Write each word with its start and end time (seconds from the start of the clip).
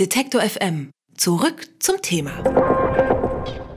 Detektor 0.00 0.40
FM. 0.40 0.90
Zurück 1.16 1.68
zum 1.78 2.02
Thema. 2.02 2.32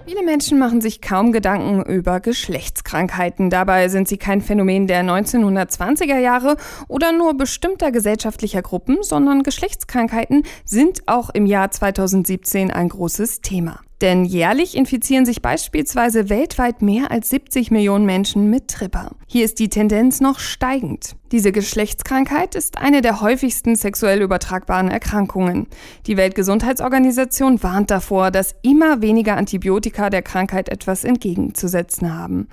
Viele 0.07 0.23
Menschen 0.23 0.57
machen 0.57 0.81
sich 0.81 0.99
kaum 0.99 1.31
Gedanken 1.31 1.83
über 1.83 2.21
Geschlechtskrankheiten. 2.21 3.51
Dabei 3.51 3.87
sind 3.87 4.07
sie 4.07 4.17
kein 4.17 4.41
Phänomen 4.41 4.87
der 4.87 5.03
1920er 5.03 6.17
Jahre 6.17 6.57
oder 6.87 7.11
nur 7.11 7.37
bestimmter 7.37 7.91
gesellschaftlicher 7.91 8.63
Gruppen, 8.63 9.03
sondern 9.03 9.43
Geschlechtskrankheiten 9.43 10.41
sind 10.65 11.03
auch 11.05 11.29
im 11.29 11.45
Jahr 11.45 11.69
2017 11.69 12.71
ein 12.71 12.89
großes 12.89 13.41
Thema. 13.41 13.81
Denn 14.01 14.25
jährlich 14.25 14.75
infizieren 14.75 15.25
sich 15.25 15.43
beispielsweise 15.43 16.29
weltweit 16.29 16.81
mehr 16.81 17.11
als 17.11 17.29
70 17.29 17.69
Millionen 17.69 18.07
Menschen 18.07 18.49
mit 18.49 18.69
Tripper. 18.69 19.11
Hier 19.27 19.45
ist 19.45 19.59
die 19.59 19.69
Tendenz 19.69 20.19
noch 20.19 20.39
steigend. 20.39 21.15
Diese 21.33 21.51
Geschlechtskrankheit 21.51 22.55
ist 22.55 22.77
eine 22.77 23.01
der 23.01 23.19
häufigsten 23.19 23.75
sexuell 23.75 24.21
übertragbaren 24.21 24.89
Erkrankungen. 24.89 25.67
Die 26.05 26.15
Weltgesundheitsorganisation 26.15 27.61
warnt 27.61 27.91
davor, 27.91 28.31
dass 28.31 28.55
immer 28.61 29.01
weniger 29.01 29.35
Antibiotika 29.35 30.09
der 30.09 30.21
Krankheit 30.21 30.69
etwas 30.69 31.03
entgegenzusetzen 31.03 32.17
haben. 32.17 32.47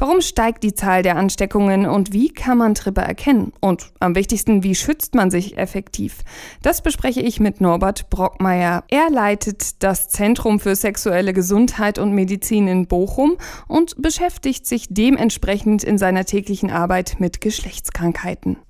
Warum 0.00 0.20
steigt 0.20 0.62
die 0.62 0.74
Zahl 0.74 1.02
der 1.02 1.16
Ansteckungen 1.16 1.86
und 1.86 2.12
wie 2.12 2.28
kann 2.28 2.58
man 2.58 2.74
Tripper 2.74 3.02
erkennen? 3.02 3.52
Und 3.60 3.90
am 3.98 4.14
wichtigsten, 4.14 4.62
wie 4.62 4.76
schützt 4.76 5.14
man 5.16 5.30
sich 5.30 5.58
effektiv? 5.58 6.18
Das 6.62 6.82
bespreche 6.82 7.20
ich 7.20 7.40
mit 7.40 7.60
Norbert 7.60 8.08
Brockmeier. 8.08 8.84
Er 8.88 9.10
leitet 9.10 9.82
das 9.82 10.08
Zentrum 10.08 10.60
für 10.60 10.76
sexuelle 10.76 11.32
Gesundheit 11.32 11.98
und 11.98 12.12
Medizin 12.12 12.68
in 12.68 12.86
Bochum 12.86 13.38
und 13.66 14.00
beschäftigt 14.00 14.66
sich 14.66 14.86
dementsprechend 14.88 15.82
in 15.82 15.98
seiner 15.98 16.24
täglichen 16.24 16.70
Arbeit 16.70 17.16
mit 17.18 17.40
Geschlechtskrankheiten. 17.40 18.07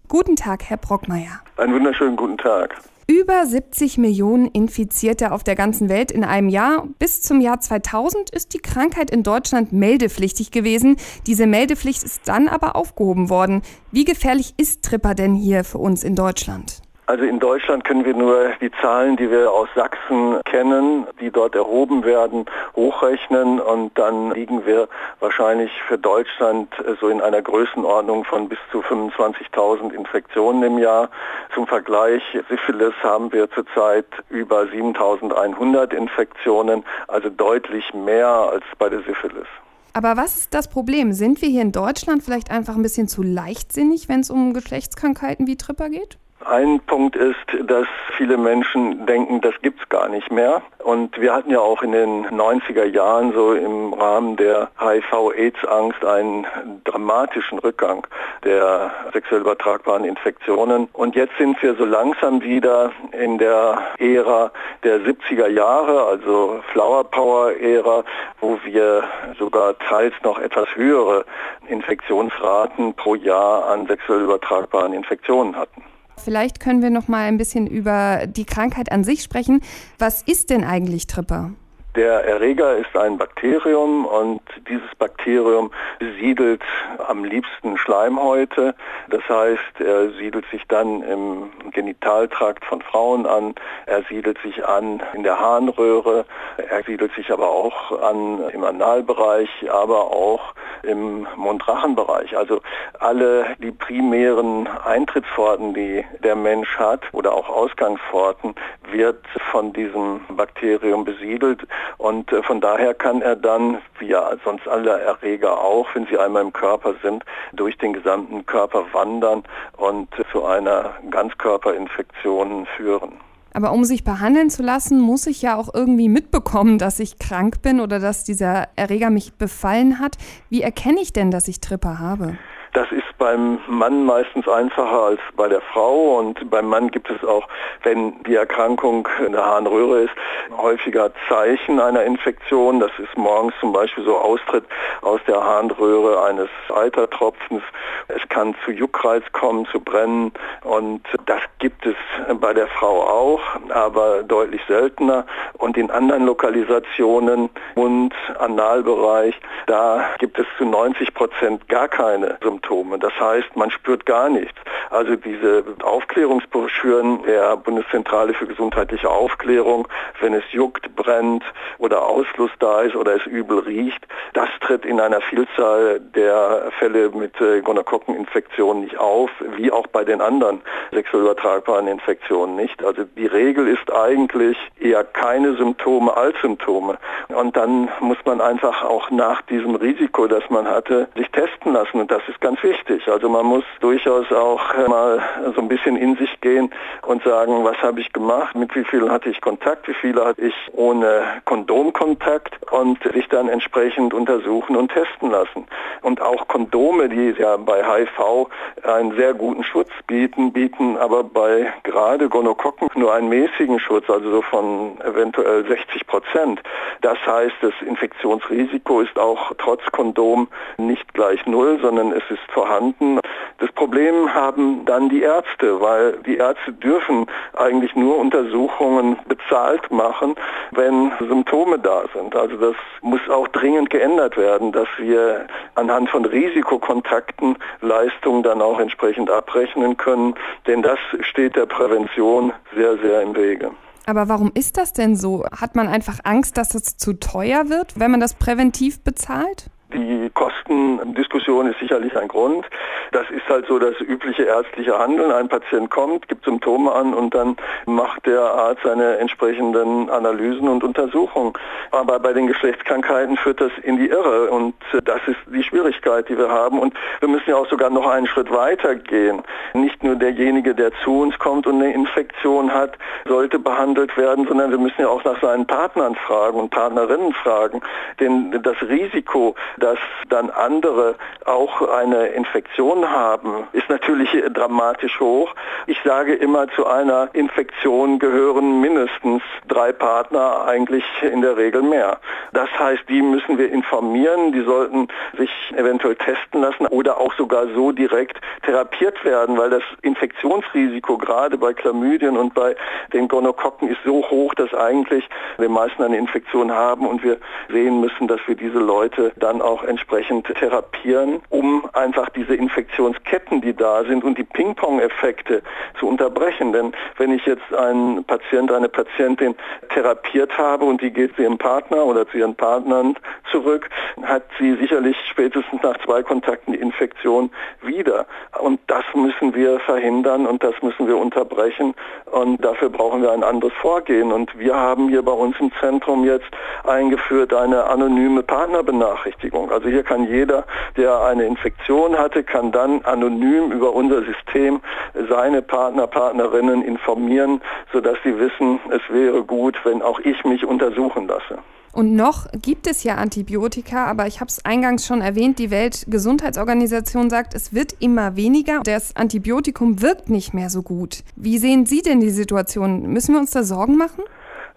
Guten 0.08 0.36
Tag, 0.36 0.64
Herr 0.64 0.76
Brockmeier. 0.76 1.40
Einen 1.56 1.74
wunderschönen 1.74 2.16
guten 2.16 2.38
Tag. 2.38 2.80
Über 3.10 3.46
70 3.46 3.96
Millionen 3.96 4.48
Infizierte 4.48 5.32
auf 5.32 5.42
der 5.42 5.54
ganzen 5.54 5.88
Welt 5.88 6.10
in 6.10 6.24
einem 6.24 6.50
Jahr. 6.50 6.86
Bis 6.98 7.22
zum 7.22 7.40
Jahr 7.40 7.58
2000 7.58 8.28
ist 8.30 8.52
die 8.52 8.58
Krankheit 8.58 9.10
in 9.10 9.22
Deutschland 9.22 9.72
meldepflichtig 9.72 10.50
gewesen. 10.50 10.96
Diese 11.26 11.46
Meldepflicht 11.46 12.02
ist 12.02 12.28
dann 12.28 12.48
aber 12.48 12.76
aufgehoben 12.76 13.30
worden. 13.30 13.62
Wie 13.92 14.04
gefährlich 14.04 14.52
ist 14.58 14.84
Tripper 14.84 15.14
denn 15.14 15.34
hier 15.34 15.64
für 15.64 15.78
uns 15.78 16.04
in 16.04 16.16
Deutschland? 16.16 16.82
Also 17.08 17.24
in 17.24 17.38
Deutschland 17.38 17.84
können 17.84 18.04
wir 18.04 18.12
nur 18.12 18.50
die 18.60 18.70
Zahlen, 18.82 19.16
die 19.16 19.30
wir 19.30 19.50
aus 19.50 19.70
Sachsen 19.74 20.42
kennen, 20.44 21.06
die 21.22 21.30
dort 21.30 21.54
erhoben 21.54 22.04
werden, 22.04 22.44
hochrechnen 22.76 23.60
und 23.60 23.96
dann 23.98 24.32
liegen 24.32 24.66
wir 24.66 24.88
wahrscheinlich 25.18 25.70
für 25.88 25.96
Deutschland 25.96 26.68
so 27.00 27.08
in 27.08 27.22
einer 27.22 27.40
Größenordnung 27.40 28.24
von 28.24 28.50
bis 28.50 28.58
zu 28.70 28.80
25.000 28.80 29.94
Infektionen 29.94 30.62
im 30.62 30.76
Jahr. 30.76 31.08
Zum 31.54 31.66
Vergleich, 31.66 32.22
Syphilis 32.50 32.92
haben 33.02 33.32
wir 33.32 33.50
zurzeit 33.52 34.04
über 34.28 34.64
7.100 34.64 35.94
Infektionen, 35.94 36.84
also 37.06 37.30
deutlich 37.30 37.94
mehr 37.94 38.28
als 38.28 38.64
bei 38.78 38.90
der 38.90 39.00
Syphilis. 39.00 39.46
Aber 39.94 40.18
was 40.18 40.36
ist 40.36 40.52
das 40.52 40.68
Problem? 40.68 41.14
Sind 41.14 41.40
wir 41.40 41.48
hier 41.48 41.62
in 41.62 41.72
Deutschland 41.72 42.22
vielleicht 42.22 42.50
einfach 42.50 42.76
ein 42.76 42.82
bisschen 42.82 43.08
zu 43.08 43.22
leichtsinnig, 43.22 44.10
wenn 44.10 44.20
es 44.20 44.28
um 44.28 44.52
Geschlechtskrankheiten 44.52 45.46
wie 45.46 45.56
Tripper 45.56 45.88
geht? 45.88 46.18
Ein 46.44 46.80
Punkt 46.86 47.16
ist, 47.16 47.36
dass 47.64 47.86
viele 48.16 48.38
Menschen 48.38 49.06
denken, 49.06 49.40
das 49.40 49.54
gibt's 49.60 49.86
gar 49.88 50.08
nicht 50.08 50.30
mehr. 50.30 50.62
Und 50.78 51.20
wir 51.20 51.34
hatten 51.34 51.50
ja 51.50 51.58
auch 51.60 51.82
in 51.82 51.92
den 51.92 52.26
90er 52.26 52.84
Jahren 52.84 53.32
so 53.32 53.52
im 53.52 53.92
Rahmen 53.92 54.36
der 54.36 54.70
HIV-Aids-Angst 54.78 56.04
einen 56.04 56.46
dramatischen 56.84 57.58
Rückgang 57.58 58.06
der 58.44 58.92
sexuell 59.12 59.40
übertragbaren 59.40 60.04
Infektionen. 60.04 60.88
Und 60.92 61.16
jetzt 61.16 61.36
sind 61.38 61.60
wir 61.62 61.74
so 61.74 61.84
langsam 61.84 62.40
wieder 62.40 62.92
in 63.12 63.38
der 63.38 63.78
Ära 63.98 64.50
der 64.84 65.00
70er 65.00 65.48
Jahre, 65.48 66.04
also 66.04 66.60
Flower 66.72 67.04
Power-Ära, 67.04 68.04
wo 68.40 68.58
wir 68.64 69.02
sogar 69.38 69.76
teils 69.80 70.14
noch 70.22 70.38
etwas 70.38 70.68
höhere 70.76 71.24
Infektionsraten 71.66 72.94
pro 72.94 73.16
Jahr 73.16 73.66
an 73.68 73.86
sexuell 73.86 74.22
übertragbaren 74.22 74.92
Infektionen 74.92 75.56
hatten. 75.56 75.82
Vielleicht 76.18 76.60
können 76.60 76.82
wir 76.82 76.90
noch 76.90 77.08
mal 77.08 77.26
ein 77.26 77.38
bisschen 77.38 77.66
über 77.66 78.26
die 78.26 78.44
Krankheit 78.44 78.92
an 78.92 79.04
sich 79.04 79.22
sprechen. 79.22 79.60
Was 79.98 80.22
ist 80.22 80.50
denn 80.50 80.64
eigentlich 80.64 81.06
Tripper? 81.06 81.52
Der 81.96 82.24
Erreger 82.24 82.76
ist 82.76 82.94
ein 82.96 83.18
Bakterium 83.18 84.04
und 84.04 84.42
dieses 84.68 84.94
Bakterium 84.98 85.72
siedelt 86.20 86.62
am 87.06 87.24
liebsten 87.24 87.76
Schleimhäute. 87.76 88.74
Das 89.08 89.22
heißt, 89.28 89.80
er 89.80 90.10
siedelt 90.10 90.44
sich 90.50 90.62
dann 90.68 91.02
im 91.02 91.50
Genitaltrakt 91.72 92.64
von 92.66 92.82
Frauen 92.82 93.26
an, 93.26 93.54
er 93.86 94.02
siedelt 94.02 94.38
sich 94.42 94.64
an 94.64 95.02
in 95.14 95.22
der 95.22 95.40
Harnröhre, 95.40 96.24
er 96.58 96.82
siedelt 96.84 97.12
sich 97.14 97.32
aber 97.32 97.48
auch 97.48 98.00
an 98.02 98.48
im 98.50 98.64
Analbereich, 98.64 99.48
aber 99.70 100.12
auch 100.12 100.54
im 100.82 101.26
Mundrachenbereich. 101.36 102.36
Also 102.36 102.60
alle 103.00 103.56
die 103.58 103.72
primären 103.72 104.68
Eintrittspforten, 104.84 105.74
die 105.74 106.04
der 106.22 106.36
Mensch 106.36 106.78
hat 106.78 107.02
oder 107.12 107.32
auch 107.32 107.48
Ausgangspforten, 107.48 108.54
wird 108.90 109.24
von 109.50 109.72
diesem 109.72 110.20
Bakterium 110.28 111.04
besiedelt 111.04 111.66
und 111.98 112.32
äh, 112.32 112.42
von 112.42 112.60
daher 112.60 112.94
kann 112.94 113.22
er 113.22 113.36
dann, 113.36 113.78
wie 113.98 114.08
ja 114.08 114.30
sonst 114.44 114.66
alle 114.68 115.00
Erreger 115.00 115.58
auch, 115.58 115.86
wenn 115.94 116.06
sie 116.06 116.18
einmal 116.18 116.42
im 116.42 116.52
Körper 116.52 116.94
sind, 117.02 117.24
durch 117.52 117.76
den 117.78 117.92
gesamten 117.92 118.46
Körper 118.46 118.84
wandern 118.92 119.44
und 119.76 120.08
zu 120.32 120.44
einer 120.44 120.94
Ganzkörperinfektion 121.10 122.66
führen. 122.76 123.12
Aber 123.54 123.72
um 123.72 123.84
sich 123.84 124.04
behandeln 124.04 124.50
zu 124.50 124.62
lassen, 124.62 125.00
muss 125.00 125.26
ich 125.26 125.42
ja 125.42 125.56
auch 125.56 125.72
irgendwie 125.72 126.08
mitbekommen, 126.08 126.78
dass 126.78 127.00
ich 127.00 127.18
krank 127.18 127.62
bin 127.62 127.80
oder 127.80 127.98
dass 127.98 128.24
dieser 128.24 128.68
Erreger 128.76 129.10
mich 129.10 129.34
befallen 129.34 129.98
hat. 129.98 130.16
Wie 130.50 130.62
erkenne 130.62 131.00
ich 131.00 131.12
denn, 131.12 131.30
dass 131.30 131.48
ich 131.48 131.60
Tripper 131.60 131.98
habe? 131.98 132.38
Das 132.78 132.92
ist 132.92 133.18
beim 133.18 133.58
Mann 133.66 134.06
meistens 134.06 134.46
einfacher 134.46 135.02
als 135.02 135.20
bei 135.34 135.48
der 135.48 135.60
Frau 135.60 136.16
und 136.18 136.48
beim 136.48 136.66
Mann 136.66 136.92
gibt 136.92 137.10
es 137.10 137.24
auch, 137.24 137.48
wenn 137.82 138.22
die 138.22 138.36
Erkrankung 138.36 139.08
in 139.26 139.32
der 139.32 139.44
Harnröhre 139.44 140.02
ist, 140.02 140.14
häufiger 140.56 141.10
Zeichen 141.28 141.80
einer 141.80 142.04
Infektion. 142.04 142.78
Das 142.78 142.92
ist 143.00 143.18
morgens 143.18 143.52
zum 143.58 143.72
Beispiel 143.72 144.04
so 144.04 144.16
Austritt 144.16 144.62
aus 145.02 145.20
der 145.26 145.42
Harnröhre 145.42 146.22
eines 146.22 146.48
Eitertropfens. 146.72 147.64
Es 148.06 148.22
kann 148.28 148.54
zu 148.64 148.70
Juckreiz 148.70 149.24
kommen, 149.32 149.66
zu 149.66 149.80
Brennen 149.80 150.30
und 150.62 151.02
das 151.26 151.40
gibt 151.58 151.84
es 151.84 151.96
bei 152.40 152.54
der 152.54 152.68
Frau 152.68 153.02
auch, 153.02 153.40
aber 153.70 154.22
deutlich 154.22 154.62
seltener. 154.68 155.26
Und 155.54 155.76
in 155.76 155.90
anderen 155.90 156.26
Lokalisationen, 156.26 157.50
Mund, 157.74 158.14
Analbereich, 158.38 159.34
da 159.66 160.10
gibt 160.20 160.38
es 160.38 160.46
zu 160.58 160.64
90 160.64 161.12
Prozent 161.12 161.68
gar 161.68 161.88
keine 161.88 162.38
Symptome. 162.40 162.67
Das 162.98 163.12
heißt, 163.20 163.56
man 163.56 163.70
spürt 163.70 164.06
gar 164.06 164.28
nichts. 164.28 164.58
Also 164.90 165.16
diese 165.16 165.64
Aufklärungsbroschüren 165.82 167.22
der 167.24 167.56
Bundeszentrale 167.56 168.34
für 168.34 168.46
gesundheitliche 168.46 169.10
Aufklärung, 169.10 169.86
wenn 170.20 170.34
es 170.34 170.44
juckt, 170.52 170.94
brennt 170.96 171.44
oder 171.78 172.02
Ausfluss 172.02 172.50
da 172.58 172.82
ist 172.82 172.96
oder 172.96 173.16
es 173.16 173.26
übel 173.26 173.58
riecht, 173.58 174.06
das 174.34 174.48
tritt 174.60 174.84
in 174.84 175.00
einer 175.00 175.20
Vielzahl 175.20 176.00
der 176.00 176.70
Fälle 176.78 177.10
mit 177.10 177.40
äh, 177.40 177.60
Gonokokkeninfektionen 177.60 178.82
nicht 178.82 178.98
auf, 178.98 179.30
wie 179.56 179.70
auch 179.70 179.86
bei 179.88 180.04
den 180.04 180.20
anderen 180.20 180.60
sexuell 180.92 181.22
übertragbaren 181.22 181.86
Infektionen 181.86 182.56
nicht. 182.56 182.82
Also 182.84 183.04
die 183.04 183.26
Regel 183.26 183.68
ist 183.68 183.92
eigentlich 183.92 184.56
eher 184.80 185.04
keine 185.04 185.54
Symptome 185.56 186.16
als 186.16 186.40
Symptome. 186.40 186.98
Und 187.28 187.56
dann 187.56 187.88
muss 188.00 188.18
man 188.24 188.40
einfach 188.40 188.82
auch 188.84 189.10
nach 189.10 189.42
diesem 189.42 189.74
Risiko, 189.74 190.26
das 190.26 190.48
man 190.50 190.66
hatte, 190.66 191.08
sich 191.16 191.30
testen 191.30 191.72
lassen. 191.72 192.00
Und 192.00 192.10
das 192.10 192.22
ist 192.28 192.40
ganz 192.40 192.62
wichtig. 192.62 193.06
Also 193.08 193.28
man 193.28 193.46
muss 193.46 193.64
durchaus 193.80 194.30
auch 194.32 194.74
mal 194.86 195.20
so 195.54 195.60
ein 195.60 195.68
bisschen 195.68 195.96
in 195.96 196.16
sich 196.16 196.40
gehen 196.40 196.70
und 197.06 197.22
sagen, 197.24 197.64
was 197.64 197.76
habe 197.78 198.00
ich 198.00 198.12
gemacht, 198.12 198.54
mit 198.54 198.74
wie 198.74 198.84
vielen 198.84 199.10
hatte 199.10 199.28
ich 199.30 199.40
Kontakt, 199.40 199.88
wie 199.88 199.94
viele 199.94 200.24
hatte 200.24 200.42
ich 200.42 200.54
ohne 200.72 201.22
Kondomkontakt 201.44 202.58
und 202.70 203.02
sich 203.02 203.28
dann 203.28 203.48
entsprechend 203.48 204.14
untersuchen 204.14 204.76
und 204.76 204.92
testen 204.92 205.30
lassen. 205.30 205.66
Und 206.02 206.20
auch 206.20 206.48
Kondome, 206.48 207.08
die 207.08 207.34
ja 207.38 207.56
bei 207.56 207.82
HIV 207.82 208.48
einen 208.82 209.16
sehr 209.16 209.34
guten 209.34 209.64
Schutz 209.64 209.90
bieten, 210.06 210.52
bieten 210.52 210.96
aber 210.96 211.24
bei 211.24 211.72
gerade 211.82 212.28
Gonokokken 212.28 212.88
nur 212.94 213.14
einen 213.14 213.28
mäßigen 213.28 213.80
Schutz, 213.80 214.08
also 214.08 214.30
so 214.30 214.42
von 214.42 215.00
eventuell 215.00 215.66
60 215.66 216.06
Prozent. 216.06 216.60
Das 217.00 217.18
heißt, 217.26 217.54
das 217.60 217.72
Infektionsrisiko 217.86 219.00
ist 219.00 219.18
auch 219.18 219.52
trotz 219.58 219.82
Kondom 219.92 220.48
nicht 220.76 221.14
gleich 221.14 221.44
null, 221.46 221.78
sondern 221.80 222.12
es 222.12 222.22
ist 222.30 222.42
vorhanden. 222.52 223.20
Das 223.58 223.70
Problem 223.72 224.32
haben 224.34 224.67
dann 224.84 225.08
die 225.08 225.22
Ärzte, 225.22 225.80
weil 225.80 226.18
die 226.26 226.36
Ärzte 226.36 226.72
dürfen 226.72 227.26
eigentlich 227.56 227.94
nur 227.94 228.18
Untersuchungen 228.18 229.16
bezahlt 229.26 229.90
machen, 229.90 230.34
wenn 230.72 231.12
Symptome 231.18 231.78
da 231.78 232.04
sind. 232.14 232.34
Also 232.34 232.56
das 232.56 232.76
muss 233.02 233.20
auch 233.28 233.48
dringend 233.48 233.90
geändert 233.90 234.36
werden, 234.36 234.72
dass 234.72 234.88
wir 234.98 235.46
anhand 235.74 236.10
von 236.10 236.24
Risikokontakten 236.24 237.56
Leistungen 237.80 238.42
dann 238.42 238.62
auch 238.62 238.78
entsprechend 238.80 239.30
abrechnen 239.30 239.96
können, 239.96 240.34
denn 240.66 240.82
das 240.82 240.98
steht 241.20 241.56
der 241.56 241.66
Prävention 241.66 242.52
sehr, 242.74 242.96
sehr 242.98 243.22
im 243.22 243.36
Wege. 243.36 243.70
Aber 244.06 244.28
warum 244.28 244.50
ist 244.54 244.78
das 244.78 244.94
denn 244.94 245.16
so? 245.16 245.44
Hat 245.60 245.76
man 245.76 245.86
einfach 245.86 246.20
Angst, 246.24 246.56
dass 246.56 246.74
es 246.74 246.96
zu 246.96 247.12
teuer 247.12 247.68
wird, 247.68 248.00
wenn 248.00 248.10
man 248.10 248.20
das 248.20 248.32
präventiv 248.34 249.04
bezahlt? 249.04 249.70
Die 249.94 250.28
Kostendiskussion 250.34 251.66
ist 251.70 251.78
sicherlich 251.78 252.14
ein 252.14 252.28
Grund. 252.28 252.66
Das 253.12 253.30
ist 253.30 253.48
halt 253.48 253.66
so 253.68 253.78
das 253.78 253.98
übliche 254.00 254.42
ärztliche 254.42 254.98
Handeln. 254.98 255.32
Ein 255.32 255.48
Patient 255.48 255.88
kommt, 255.88 256.28
gibt 256.28 256.44
Symptome 256.44 256.92
an 256.92 257.14
und 257.14 257.34
dann 257.34 257.56
macht 257.86 258.26
der 258.26 258.40
Arzt 258.40 258.82
seine 258.84 259.16
entsprechenden 259.16 260.10
Analysen 260.10 260.68
und 260.68 260.84
Untersuchungen. 260.84 261.54
Aber 261.90 262.18
bei 262.18 262.34
den 262.34 262.48
Geschlechtskrankheiten 262.48 263.38
führt 263.38 263.62
das 263.62 263.72
in 263.82 263.96
die 263.96 264.08
Irre 264.08 264.50
und 264.50 264.74
das 265.04 265.20
ist 265.26 265.38
die 265.46 265.62
Schwierigkeit, 265.62 266.28
die 266.28 266.36
wir 266.36 266.50
haben. 266.50 266.78
Und 266.78 266.92
wir 267.20 267.28
müssen 267.28 267.48
ja 267.48 267.56
auch 267.56 267.68
sogar 267.70 267.88
noch 267.88 268.06
einen 268.06 268.26
Schritt 268.26 268.50
weiter 268.50 268.94
gehen. 268.94 269.42
Nicht 269.72 270.04
nur 270.04 270.16
derjenige, 270.16 270.74
der 270.74 270.92
zu 271.02 271.20
uns 271.20 271.38
kommt 271.38 271.66
und 271.66 271.76
eine 271.76 271.94
Infektion 271.94 272.74
hat, 272.74 272.98
sollte 273.26 273.58
behandelt 273.58 274.14
werden, 274.18 274.46
sondern 274.46 274.70
wir 274.70 274.78
müssen 274.78 275.00
ja 275.00 275.08
auch 275.08 275.24
nach 275.24 275.40
seinen 275.40 275.66
Partnern 275.66 276.14
fragen 276.14 276.60
und 276.60 276.68
Partnerinnen 276.68 277.32
fragen. 277.32 277.80
Denn 278.20 278.60
das 278.62 278.76
Risiko, 278.82 279.54
dass 279.78 279.98
dann 280.28 280.50
andere 280.50 281.14
auch 281.44 281.82
eine 281.88 282.28
Infektion 282.28 283.08
haben, 283.08 283.66
ist 283.72 283.88
natürlich 283.88 284.30
dramatisch 284.52 285.20
hoch. 285.20 285.54
Ich 285.86 285.98
sage 286.04 286.34
immer, 286.34 286.68
zu 286.68 286.86
einer 286.86 287.28
Infektion 287.32 288.18
gehören 288.18 288.80
mindestens 288.80 289.42
drei 289.66 289.92
Partner, 289.92 290.64
eigentlich 290.66 291.04
in 291.22 291.42
der 291.42 291.56
Regel 291.56 291.82
mehr. 291.82 292.18
Das 292.52 292.68
heißt, 292.78 293.08
die 293.08 293.22
müssen 293.22 293.58
wir 293.58 293.70
informieren, 293.70 294.52
die 294.52 294.62
sollten 294.62 295.08
sich 295.36 295.50
eventuell 295.76 296.16
testen 296.16 296.62
lassen 296.62 296.86
oder 296.86 297.18
auch 297.18 297.32
sogar 297.34 297.66
so 297.74 297.92
direkt 297.92 298.40
therapiert 298.62 299.24
werden, 299.24 299.56
weil 299.56 299.70
das 299.70 299.82
Infektionsrisiko 300.02 301.18
gerade 301.18 301.58
bei 301.58 301.72
Chlamydien 301.72 302.36
und 302.36 302.54
bei 302.54 302.74
den 303.12 303.28
Gonokokken 303.28 303.88
ist 303.88 304.00
so 304.04 304.24
hoch, 304.30 304.54
dass 304.54 304.72
eigentlich 304.74 305.28
die 305.58 305.68
meisten 305.68 306.02
eine 306.02 306.16
Infektion 306.16 306.72
haben 306.72 307.06
und 307.06 307.22
wir 307.22 307.38
sehen 307.68 308.00
müssen, 308.00 308.28
dass 308.28 308.40
wir 308.46 308.54
diese 308.54 308.78
Leute 308.78 309.32
dann 309.36 309.60
auch 309.60 309.67
entsprechend 309.84 310.46
therapieren, 310.46 311.40
um 311.50 311.88
einfach 311.92 312.28
diese 312.30 312.54
Infektionsketten, 312.54 313.60
die 313.60 313.74
da 313.74 314.04
sind 314.04 314.24
und 314.24 314.38
die 314.38 314.44
Ping-Pong-Effekte 314.44 315.62
zu 315.98 316.08
unterbrechen. 316.08 316.72
Denn 316.72 316.92
wenn 317.16 317.32
ich 317.32 317.44
jetzt 317.46 317.72
einen 317.74 318.24
Patient, 318.24 318.72
eine 318.72 318.88
Patientin 318.88 319.54
therapiert 319.90 320.56
habe 320.56 320.84
und 320.84 321.02
die 321.02 321.10
geht 321.10 321.34
zu 321.36 321.42
ihrem 321.42 321.58
Partner 321.58 322.04
oder 322.04 322.26
zu 322.28 322.38
ihren 322.38 322.54
Partnern 322.54 323.16
zurück, 323.50 323.88
hat 324.22 324.44
sie 324.58 324.74
sicherlich 324.76 325.16
spätestens 325.30 325.82
nach 325.82 325.98
zwei 326.04 326.22
Kontakten 326.22 326.72
die 326.72 326.78
Infektion 326.78 327.50
wieder. 327.82 328.26
Und 328.60 328.80
das 328.86 329.04
müssen 329.14 329.54
wir 329.54 329.78
verhindern 329.80 330.46
und 330.46 330.62
das 330.62 330.74
müssen 330.82 331.06
wir 331.06 331.16
unterbrechen. 331.16 331.94
Und 332.30 332.64
dafür 332.64 332.90
brauchen 332.90 333.22
wir 333.22 333.32
ein 333.32 333.44
anderes 333.44 333.72
Vorgehen. 333.74 334.32
Und 334.32 334.56
wir 334.58 334.74
haben 334.74 335.08
hier 335.08 335.22
bei 335.22 335.32
uns 335.32 335.58
im 335.60 335.70
Zentrum 335.80 336.24
jetzt 336.24 336.48
eingeführt 336.84 337.52
eine 337.52 337.84
anonyme 337.84 338.42
Partnerbenachrichtigung. 338.42 339.57
Also 339.66 339.88
hier 339.88 340.02
kann 340.02 340.26
jeder, 340.28 340.64
der 340.96 341.20
eine 341.20 341.44
Infektion 341.44 342.16
hatte, 342.16 342.44
kann 342.44 342.72
dann 342.72 343.02
anonym 343.04 343.72
über 343.72 343.92
unser 343.92 344.22
System 344.24 344.80
seine 345.28 345.62
Partner, 345.62 346.06
Partnerinnen 346.06 346.82
informieren, 346.82 347.60
sodass 347.92 348.16
sie 348.24 348.38
wissen, 348.38 348.80
es 348.90 349.02
wäre 349.10 349.42
gut, 349.42 349.76
wenn 349.84 350.02
auch 350.02 350.20
ich 350.20 350.44
mich 350.44 350.64
untersuchen 350.64 351.26
lasse. 351.26 351.58
Und 351.92 352.14
noch 352.14 352.46
gibt 352.62 352.86
es 352.86 353.02
ja 353.02 353.16
Antibiotika, 353.16 354.04
aber 354.06 354.26
ich 354.26 354.40
habe 354.40 354.48
es 354.48 354.64
eingangs 354.64 355.06
schon 355.06 355.20
erwähnt, 355.20 355.58
die 355.58 355.70
Weltgesundheitsorganisation 355.70 357.30
sagt, 357.30 357.54
es 357.54 357.74
wird 357.74 357.94
immer 357.98 358.36
weniger. 358.36 358.82
Das 358.84 359.16
Antibiotikum 359.16 360.02
wirkt 360.02 360.28
nicht 360.28 360.54
mehr 360.54 360.70
so 360.70 360.82
gut. 360.82 361.24
Wie 361.34 361.58
sehen 361.58 361.86
Sie 361.86 362.02
denn 362.02 362.20
die 362.20 362.30
Situation? 362.30 363.02
Müssen 363.08 363.34
wir 363.34 363.40
uns 363.40 363.50
da 363.50 363.64
Sorgen 363.64 363.96
machen? 363.96 364.22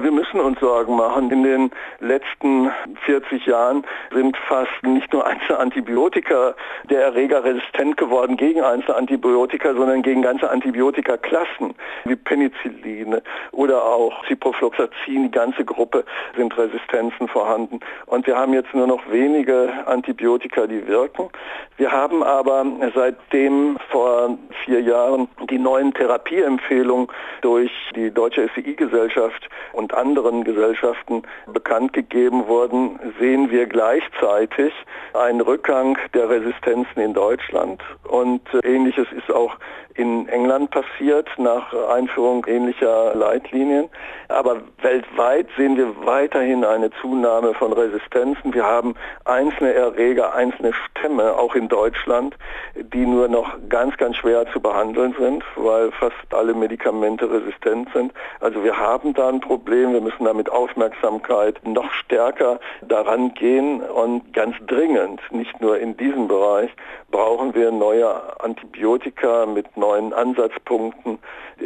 Wir 0.01 0.11
müssen 0.11 0.39
uns 0.39 0.59
Sorgen 0.59 0.95
machen. 0.95 1.29
In 1.29 1.43
den 1.43 1.71
letzten 1.99 2.71
40 3.05 3.45
Jahren 3.45 3.83
sind 4.11 4.35
fast 4.47 4.71
nicht 4.81 5.13
nur 5.13 5.27
einzelne 5.27 5.59
Antibiotika 5.59 6.55
der 6.89 7.03
Erreger 7.03 7.43
resistent 7.43 7.97
geworden 7.97 8.35
gegen 8.35 8.61
einzelne 8.61 8.97
Antibiotika, 8.97 9.75
sondern 9.75 10.01
gegen 10.01 10.23
ganze 10.23 10.49
Antibiotikaklassen 10.49 11.75
wie 12.05 12.15
Penicilline 12.15 13.21
oder 13.51 13.83
auch 13.83 14.25
Ciprofloxacin. 14.25 15.23
Die 15.23 15.31
ganze 15.31 15.63
Gruppe 15.63 16.03
sind 16.35 16.57
Resistenzen 16.57 17.27
vorhanden. 17.27 17.79
Und 18.07 18.25
wir 18.25 18.37
haben 18.37 18.53
jetzt 18.53 18.73
nur 18.73 18.87
noch 18.87 19.01
wenige 19.11 19.69
Antibiotika, 19.85 20.65
die 20.65 20.87
wirken. 20.87 21.29
Wir 21.77 21.91
haben 21.91 22.23
aber 22.23 22.65
seitdem 22.95 23.77
vor 23.89 24.37
vier 24.65 24.81
Jahren 24.81 25.27
die 25.49 25.59
neuen 25.59 25.93
Therapieempfehlungen 25.93 27.07
durch 27.41 27.71
die 27.95 28.11
Deutsche 28.11 28.49
SCI-Gesellschaft 28.49 29.47
und 29.73 29.90
anderen 29.93 30.43
Gesellschaften 30.43 31.23
bekannt 31.51 31.93
gegeben 31.93 32.47
wurden, 32.47 32.99
sehen 33.19 33.51
wir 33.51 33.65
gleichzeitig 33.65 34.73
einen 35.13 35.41
Rückgang 35.41 35.97
der 36.13 36.29
Resistenzen 36.29 37.01
in 37.01 37.13
Deutschland. 37.13 37.81
Und 38.07 38.41
äh, 38.53 38.75
ähnliches 38.75 39.07
ist 39.11 39.31
auch 39.31 39.57
in 39.95 40.27
England 40.29 40.71
passiert 40.71 41.27
nach 41.37 41.73
Einführung 41.89 42.45
ähnlicher 42.47 43.13
Leitlinien. 43.15 43.89
Aber 44.29 44.61
weltweit 44.81 45.47
sehen 45.57 45.75
wir 45.75 45.93
weiterhin 46.05 46.63
eine 46.63 46.89
Zunahme 47.01 47.53
von 47.53 47.73
Resistenzen. 47.73 48.53
Wir 48.53 48.65
haben 48.65 48.95
einzelne 49.25 49.73
Erreger, 49.73 50.33
einzelne 50.33 50.71
Stämme, 50.73 51.33
auch 51.33 51.55
in 51.55 51.67
Deutschland, 51.67 52.37
die 52.75 53.05
nur 53.05 53.27
noch 53.27 53.49
ganz, 53.67 53.97
ganz 53.97 54.15
schwer 54.17 54.45
zu 54.53 54.61
behandeln 54.61 55.13
sind, 55.19 55.43
weil 55.55 55.91
fast 55.91 56.15
alle 56.31 56.53
Medikamente 56.53 57.29
resistent 57.29 57.89
sind. 57.93 58.13
Also 58.39 58.63
wir 58.63 58.77
haben 58.77 59.13
da 59.13 59.27
ein 59.27 59.41
Problem. 59.71 59.93
Wir 59.93 60.01
müssen 60.01 60.25
da 60.25 60.33
mit 60.33 60.51
Aufmerksamkeit 60.51 61.65
noch 61.65 61.89
stärker 61.93 62.59
daran 62.81 63.33
gehen 63.35 63.79
und 63.79 64.33
ganz 64.33 64.53
dringend, 64.67 65.21
nicht 65.31 65.61
nur 65.61 65.79
in 65.79 65.95
diesem 65.95 66.27
Bereich, 66.27 66.69
brauchen 67.09 67.55
wir 67.55 67.71
neue 67.71 68.41
Antibiotika 68.41 69.45
mit 69.45 69.77
neuen 69.77 70.11
Ansatzpunkten, 70.11 71.19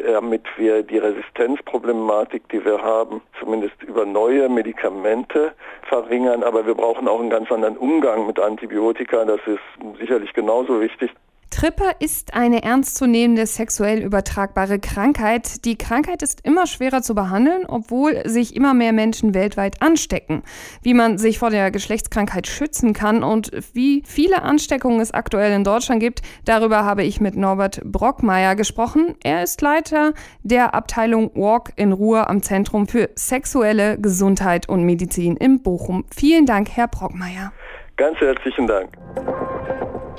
damit 0.06 0.44
wir 0.56 0.84
die 0.84 1.00
Resistenzproblematik, 1.00 2.48
die 2.50 2.64
wir 2.64 2.80
haben, 2.84 3.24
zumindest 3.40 3.82
über 3.82 4.06
neue 4.06 4.50
Medikamente 4.50 5.54
verringern. 5.90 6.44
Aber 6.44 6.68
wir 6.68 6.76
brauchen 6.76 7.08
auch 7.08 7.20
einen 7.20 7.32
ganz 7.32 7.52
anderen 7.52 7.76
Umgang 7.76 8.28
mit 8.28 8.40
Antibiotika. 8.40 9.26
Das 9.26 9.42
ist 9.48 9.98
sicherlich 10.00 10.32
genauso 10.34 10.80
wichtig. 10.80 11.10
Tripper 11.56 11.94
ist 12.00 12.34
eine 12.34 12.64
ernstzunehmende 12.64 13.46
sexuell 13.46 14.00
übertragbare 14.00 14.78
Krankheit. 14.78 15.64
Die 15.64 15.78
Krankheit 15.78 16.22
ist 16.22 16.46
immer 16.46 16.68
schwerer 16.68 17.02
zu 17.02 17.16
behandeln, 17.16 17.64
obwohl 17.66 18.28
sich 18.28 18.58
immer 18.58 18.74
mehr 18.74 18.92
Menschen 18.92 19.34
weltweit 19.34 19.82
anstecken. 19.82 20.44
Wie 20.82 20.94
man 20.94 21.18
sich 21.18 21.40
vor 21.40 21.52
der 21.52 21.72
Geschlechtskrankheit 21.72 22.48
schützen 22.48 22.92
kann 22.92 23.24
und 23.24 23.52
wie 23.72 24.04
viele 24.06 24.42
Ansteckungen 24.42 25.00
es 25.00 25.14
aktuell 25.14 25.54
in 25.54 25.64
Deutschland 25.64 26.02
gibt, 26.02 26.24
darüber 26.44 26.84
habe 26.84 27.04
ich 27.04 27.22
mit 27.22 27.38
Norbert 27.38 27.80
Brockmeier 27.86 28.58
gesprochen. 28.58 29.16
Er 29.24 29.42
ist 29.42 29.62
Leiter 29.62 30.12
der 30.44 30.76
Abteilung 30.76 31.32
Walk 31.36 31.72
in 31.78 31.94
Ruhe 31.94 32.28
am 32.28 32.44
Zentrum 32.44 32.86
für 32.86 33.12
sexuelle 33.16 33.98
Gesundheit 33.98 34.68
und 34.68 34.84
Medizin 34.84 35.38
in 35.38 35.64
Bochum. 35.64 36.04
Vielen 36.14 36.46
Dank, 36.46 36.72
Herr 36.72 36.90
Brockmeier. 36.90 37.54
Ganz 37.96 38.20
herzlichen 38.20 38.68
Dank. 38.68 38.90